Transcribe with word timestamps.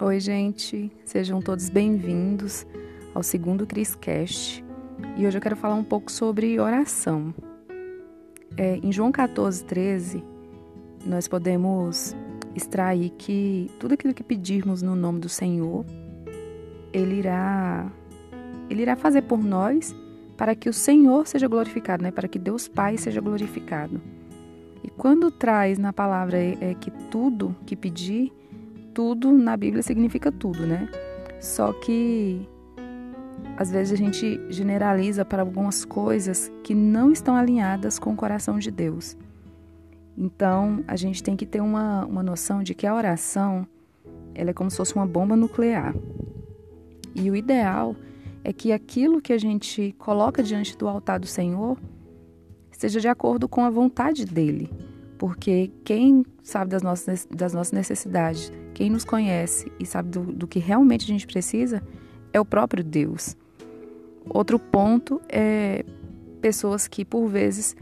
Oi, 0.00 0.20
gente, 0.20 0.92
sejam 1.04 1.42
todos 1.42 1.68
bem-vindos 1.68 2.64
ao 3.12 3.20
segundo 3.20 3.66
Criscast 3.66 4.64
e 5.16 5.26
hoje 5.26 5.36
eu 5.36 5.42
quero 5.42 5.56
falar 5.56 5.74
um 5.74 5.82
pouco 5.82 6.12
sobre 6.12 6.60
oração. 6.60 7.34
É, 8.56 8.76
em 8.76 8.92
João 8.92 9.10
14, 9.10 9.64
13, 9.64 10.22
nós 11.04 11.26
podemos 11.26 12.14
extrair 12.54 13.10
que 13.18 13.68
tudo 13.80 13.94
aquilo 13.94 14.14
que 14.14 14.22
pedirmos 14.22 14.82
no 14.82 14.94
nome 14.94 15.18
do 15.18 15.28
Senhor, 15.28 15.84
Ele 16.92 17.16
irá, 17.16 17.90
Ele 18.70 18.82
irá 18.82 18.94
fazer 18.94 19.22
por 19.22 19.42
nós 19.42 19.92
para 20.36 20.54
que 20.54 20.68
o 20.68 20.72
Senhor 20.72 21.26
seja 21.26 21.48
glorificado, 21.48 22.04
né? 22.04 22.12
para 22.12 22.28
que 22.28 22.38
Deus 22.38 22.68
Pai 22.68 22.96
seja 22.96 23.20
glorificado. 23.20 24.00
E 24.84 24.90
quando 24.90 25.28
traz 25.28 25.76
na 25.76 25.92
palavra 25.92 26.38
é, 26.38 26.56
é 26.60 26.74
que 26.74 26.92
tudo 27.10 27.56
que 27.66 27.74
pedir, 27.74 28.32
tudo 28.98 29.30
na 29.30 29.56
Bíblia 29.56 29.80
significa 29.80 30.32
tudo, 30.32 30.66
né? 30.66 30.88
Só 31.40 31.72
que 31.72 32.44
às 33.56 33.70
vezes 33.70 33.92
a 33.92 33.96
gente 33.96 34.40
generaliza 34.50 35.24
para 35.24 35.40
algumas 35.40 35.84
coisas 35.84 36.50
que 36.64 36.74
não 36.74 37.12
estão 37.12 37.36
alinhadas 37.36 37.96
com 37.96 38.12
o 38.12 38.16
coração 38.16 38.58
de 38.58 38.72
Deus. 38.72 39.16
Então, 40.16 40.82
a 40.88 40.96
gente 40.96 41.22
tem 41.22 41.36
que 41.36 41.46
ter 41.46 41.60
uma, 41.60 42.04
uma 42.06 42.24
noção 42.24 42.60
de 42.60 42.74
que 42.74 42.88
a 42.88 42.92
oração 42.92 43.64
ela 44.34 44.50
é 44.50 44.52
como 44.52 44.68
se 44.68 44.76
fosse 44.76 44.96
uma 44.96 45.06
bomba 45.06 45.36
nuclear. 45.36 45.94
E 47.14 47.30
o 47.30 47.36
ideal 47.36 47.94
é 48.42 48.52
que 48.52 48.72
aquilo 48.72 49.22
que 49.22 49.32
a 49.32 49.38
gente 49.38 49.94
coloca 49.96 50.42
diante 50.42 50.76
do 50.76 50.88
altar 50.88 51.20
do 51.20 51.26
Senhor 51.28 51.78
seja 52.72 52.98
de 52.98 53.06
acordo 53.06 53.48
com 53.48 53.64
a 53.64 53.70
vontade 53.70 54.24
dele. 54.24 54.68
Porque 55.18 55.70
quem 55.84 56.24
sabe 56.42 56.70
das 56.70 56.82
nossas, 56.82 57.26
das 57.28 57.52
nossas 57.52 57.72
necessidades, 57.72 58.52
quem 58.72 58.88
nos 58.88 59.04
conhece 59.04 59.70
e 59.78 59.84
sabe 59.84 60.10
do, 60.10 60.20
do 60.32 60.46
que 60.46 60.60
realmente 60.60 61.04
a 61.04 61.08
gente 61.08 61.26
precisa, 61.26 61.82
é 62.32 62.40
o 62.40 62.44
próprio 62.44 62.84
Deus. 62.84 63.36
Outro 64.28 64.58
ponto 64.58 65.20
é 65.28 65.84
pessoas 66.40 66.86
que, 66.86 67.04
por 67.04 67.26
vezes, 67.26 67.76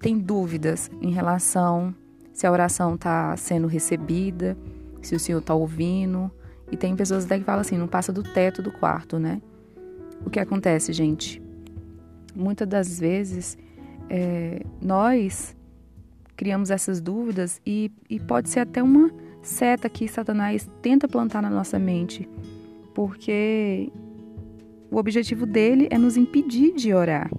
têm 0.00 0.18
dúvidas 0.18 0.90
em 1.00 1.10
relação 1.10 1.94
se 2.32 2.46
a 2.46 2.50
oração 2.50 2.94
está 2.94 3.36
sendo 3.36 3.66
recebida, 3.66 4.56
se 5.02 5.14
o 5.14 5.20
Senhor 5.20 5.40
está 5.40 5.54
ouvindo. 5.54 6.30
E 6.70 6.76
tem 6.76 6.96
pessoas 6.96 7.26
até 7.26 7.38
que 7.38 7.44
falam 7.44 7.60
assim, 7.60 7.76
não 7.76 7.86
passa 7.86 8.12
do 8.12 8.22
teto 8.22 8.62
do 8.62 8.72
quarto, 8.72 9.18
né? 9.18 9.42
O 10.24 10.30
que 10.30 10.40
acontece, 10.40 10.92
gente? 10.92 11.42
Muitas 12.34 12.66
das 12.66 12.98
vezes, 12.98 13.58
é, 14.08 14.64
nós 14.80 15.54
criamos 16.42 16.72
essas 16.72 17.00
dúvidas 17.00 17.62
e, 17.64 17.88
e 18.10 18.18
pode 18.18 18.48
ser 18.48 18.58
até 18.58 18.82
uma 18.82 19.12
seta 19.42 19.88
que 19.88 20.08
Satanás 20.08 20.68
tenta 20.82 21.06
plantar 21.06 21.40
na 21.40 21.48
nossa 21.48 21.78
mente, 21.78 22.28
porque 22.92 23.92
o 24.90 24.96
objetivo 24.96 25.46
dele 25.46 25.86
é 25.88 25.96
nos 25.96 26.16
impedir 26.16 26.74
de 26.74 26.92
orar. 26.92 27.30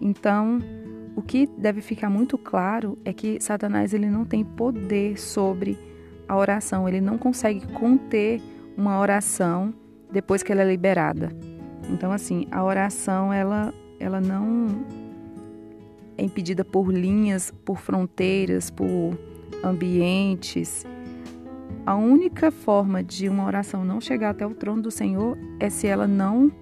Então, 0.00 0.60
o 1.16 1.20
que 1.20 1.48
deve 1.58 1.80
ficar 1.80 2.08
muito 2.08 2.38
claro 2.38 2.96
é 3.04 3.12
que 3.12 3.40
Satanás 3.40 3.92
ele 3.92 4.06
não 4.06 4.24
tem 4.24 4.44
poder 4.44 5.18
sobre 5.18 5.76
a 6.28 6.36
oração, 6.36 6.88
ele 6.88 7.00
não 7.00 7.18
consegue 7.18 7.66
conter 7.72 8.40
uma 8.76 9.00
oração 9.00 9.74
depois 10.12 10.44
que 10.44 10.52
ela 10.52 10.62
é 10.62 10.64
liberada. 10.64 11.28
Então, 11.90 12.12
assim, 12.12 12.46
a 12.52 12.62
oração 12.62 13.32
ela, 13.32 13.74
ela 13.98 14.20
não 14.20 15.01
é 16.16 16.24
impedida 16.24 16.64
por 16.64 16.92
linhas, 16.92 17.52
por 17.64 17.78
fronteiras, 17.78 18.70
por 18.70 19.18
ambientes. 19.62 20.86
A 21.84 21.94
única 21.94 22.50
forma 22.50 23.02
de 23.02 23.28
uma 23.28 23.44
oração 23.44 23.84
não 23.84 24.00
chegar 24.00 24.30
até 24.30 24.46
o 24.46 24.54
trono 24.54 24.82
do 24.82 24.90
Senhor 24.90 25.36
é 25.58 25.68
se 25.68 25.86
ela 25.86 26.06
não 26.06 26.52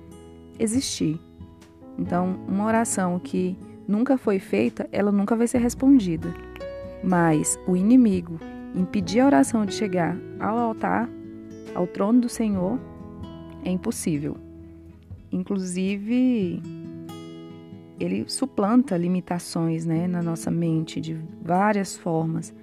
existir. 0.58 1.18
Então, 1.98 2.38
uma 2.48 2.64
oração 2.64 3.18
que 3.18 3.56
nunca 3.86 4.16
foi 4.16 4.38
feita, 4.38 4.88
ela 4.92 5.12
nunca 5.12 5.36
vai 5.36 5.46
ser 5.46 5.58
respondida. 5.58 6.32
Mas 7.02 7.58
o 7.66 7.76
inimigo 7.76 8.38
impedir 8.74 9.20
a 9.20 9.26
oração 9.26 9.66
de 9.66 9.74
chegar 9.74 10.16
ao 10.38 10.56
altar, 10.56 11.08
ao 11.74 11.86
trono 11.86 12.20
do 12.20 12.28
Senhor, 12.28 12.78
é 13.64 13.70
impossível. 13.70 14.36
Inclusive, 15.32 16.62
ele 18.00 18.24
suplanta 18.26 18.96
limitações 18.96 19.84
né, 19.84 20.08
na 20.08 20.22
nossa 20.22 20.50
mente 20.50 21.00
de 21.00 21.14
várias 21.42 21.96
formas, 21.96 22.54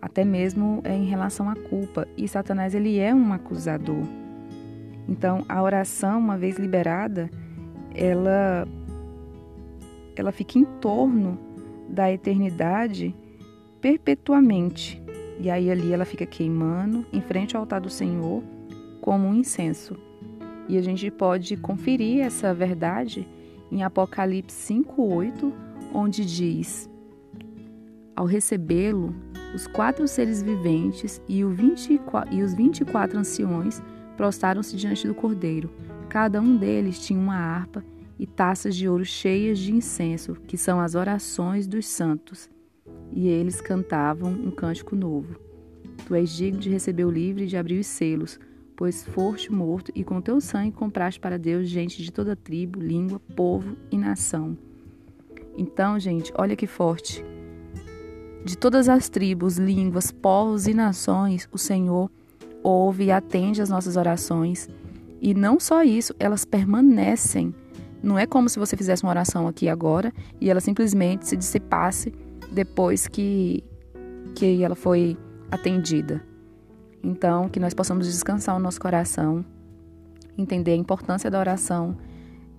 até 0.00 0.24
mesmo 0.24 0.80
em 0.86 1.04
relação 1.04 1.50
à 1.50 1.56
culpa. 1.56 2.06
E 2.16 2.28
Satanás 2.28 2.72
ele 2.72 2.98
é 2.98 3.12
um 3.12 3.32
acusador. 3.32 4.04
Então, 5.08 5.44
a 5.48 5.60
oração, 5.60 6.20
uma 6.20 6.38
vez 6.38 6.56
liberada, 6.56 7.28
ela 7.92 8.66
ela 10.16 10.32
fica 10.32 10.58
em 10.58 10.64
torno 10.64 11.38
da 11.88 12.12
eternidade 12.12 13.14
perpetuamente. 13.80 15.02
E 15.40 15.50
aí 15.50 15.70
ali 15.70 15.92
ela 15.92 16.04
fica 16.04 16.26
queimando 16.26 17.06
em 17.12 17.20
frente 17.20 17.56
ao 17.56 17.62
altar 17.62 17.80
do 17.80 17.90
Senhor 17.90 18.42
como 19.00 19.26
um 19.26 19.34
incenso. 19.34 19.96
E 20.68 20.76
a 20.76 20.82
gente 20.82 21.10
pode 21.10 21.56
conferir 21.56 22.24
essa 22.24 22.54
verdade 22.54 23.26
em 23.70 23.82
Apocalipse 23.82 24.56
5:8, 24.56 25.52
onde 25.92 26.24
diz: 26.24 26.88
Ao 28.14 28.26
recebê-lo, 28.26 29.14
os 29.54 29.66
quatro 29.66 30.06
seres 30.06 30.42
viventes 30.42 31.20
e, 31.28 31.44
24, 31.44 32.34
e 32.34 32.42
os 32.42 32.54
24 32.54 33.18
anciões 33.18 33.82
prostraram-se 34.16 34.76
diante 34.76 35.06
do 35.06 35.14
Cordeiro. 35.14 35.70
Cada 36.08 36.40
um 36.40 36.56
deles 36.56 37.04
tinha 37.04 37.18
uma 37.18 37.36
harpa 37.36 37.84
e 38.18 38.26
taças 38.26 38.76
de 38.76 38.88
ouro 38.88 39.04
cheias 39.04 39.58
de 39.58 39.72
incenso, 39.72 40.34
que 40.46 40.56
são 40.56 40.78
as 40.78 40.94
orações 40.94 41.66
dos 41.66 41.86
santos. 41.86 42.50
E 43.12 43.28
eles 43.28 43.60
cantavam 43.60 44.30
um 44.30 44.50
cântico 44.50 44.94
novo. 44.94 45.40
Tu 46.06 46.14
és 46.14 46.30
digno 46.30 46.60
de 46.60 46.68
receber 46.68 47.04
o 47.04 47.10
livro 47.10 47.42
e 47.42 47.46
de 47.46 47.56
abrir 47.56 47.78
os 47.78 47.86
selos, 47.86 48.38
pois 48.80 49.04
foste 49.04 49.52
morto 49.52 49.92
e 49.94 50.02
com 50.02 50.22
teu 50.22 50.40
sangue 50.40 50.72
compraste 50.72 51.20
para 51.20 51.38
Deus 51.38 51.68
gente 51.68 52.02
de 52.02 52.10
toda 52.10 52.34
tribo, 52.34 52.80
língua, 52.80 53.20
povo 53.36 53.76
e 53.90 53.98
nação. 53.98 54.56
Então, 55.54 56.00
gente, 56.00 56.32
olha 56.34 56.56
que 56.56 56.66
forte. 56.66 57.22
De 58.42 58.56
todas 58.56 58.88
as 58.88 59.10
tribos, 59.10 59.58
línguas, 59.58 60.10
povos 60.10 60.66
e 60.66 60.72
nações, 60.72 61.46
o 61.52 61.58
Senhor 61.58 62.10
ouve 62.62 63.04
e 63.04 63.12
atende 63.12 63.60
às 63.60 63.68
nossas 63.68 63.98
orações. 63.98 64.66
E 65.20 65.34
não 65.34 65.60
só 65.60 65.82
isso, 65.82 66.14
elas 66.18 66.46
permanecem 66.46 67.54
não 68.02 68.18
é 68.18 68.26
como 68.26 68.48
se 68.48 68.58
você 68.58 68.78
fizesse 68.78 69.02
uma 69.02 69.10
oração 69.10 69.46
aqui 69.46 69.68
agora 69.68 70.10
e 70.40 70.48
ela 70.48 70.58
simplesmente 70.58 71.28
se 71.28 71.36
dissipasse 71.36 72.14
depois 72.50 73.06
que, 73.06 73.62
que 74.34 74.62
ela 74.64 74.74
foi 74.74 75.18
atendida. 75.50 76.29
Então, 77.02 77.48
que 77.48 77.60
nós 77.60 77.74
possamos 77.74 78.06
descansar 78.06 78.56
o 78.56 78.58
nosso 78.58 78.80
coração, 78.80 79.44
entender 80.36 80.72
a 80.72 80.76
importância 80.76 81.30
da 81.30 81.38
oração 81.38 81.96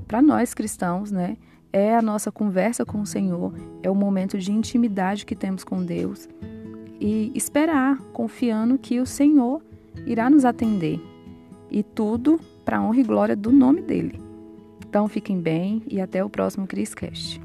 para 0.07 0.21
nós 0.21 0.53
cristãos, 0.53 1.11
né? 1.11 1.37
É 1.71 1.95
a 1.95 2.01
nossa 2.01 2.31
conversa 2.31 2.85
com 2.85 3.01
o 3.01 3.05
Senhor, 3.05 3.53
é 3.81 3.89
o 3.89 3.95
momento 3.95 4.37
de 4.37 4.51
intimidade 4.51 5.25
que 5.25 5.35
temos 5.35 5.63
com 5.63 5.85
Deus 5.85 6.27
e 6.99 7.31
esperar, 7.33 7.97
confiando 8.13 8.77
que 8.77 8.99
o 8.99 9.05
Senhor 9.05 9.61
irá 10.05 10.29
nos 10.29 10.45
atender. 10.45 11.01
E 11.69 11.81
tudo 11.81 12.39
para 12.63 12.81
honra 12.81 12.99
e 12.99 13.03
glória 13.03 13.35
do 13.35 13.51
nome 13.51 13.81
dele. 13.81 14.21
Então 14.87 15.07
fiquem 15.07 15.39
bem 15.39 15.81
e 15.87 15.99
até 15.99 16.23
o 16.23 16.29
próximo 16.29 16.67
Criscast. 16.67 17.41